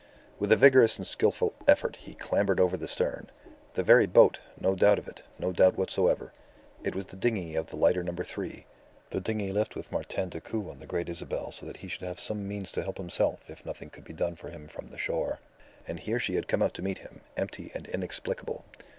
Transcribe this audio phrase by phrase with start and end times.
[0.39, 3.29] With a vigorous and skilful effort he clambered over the stern.
[3.75, 4.39] The very boat!
[4.59, 6.33] No doubt of it; no doubt whatever.
[6.83, 8.11] It was the dinghy of the lighter No.
[8.13, 8.65] 3
[9.11, 12.19] the dinghy left with Martin Decoud on the Great Isabel so that he should have
[12.19, 15.39] some means to help himself if nothing could be done for him from the shore.
[15.87, 18.65] And here she had come out to meet him empty and inexplicable.